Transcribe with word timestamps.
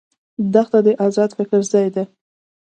دښته 0.53 0.79
د 0.85 0.87
آزاد 1.07 1.29
فکر 1.37 1.59
ځای 1.71 1.87
ده. 1.95 2.03